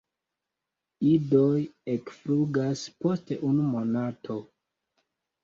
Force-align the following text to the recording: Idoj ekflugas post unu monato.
Idoj 1.09 1.59
ekflugas 1.97 2.83
post 3.05 3.35
unu 3.51 3.69
monato. 3.77 4.41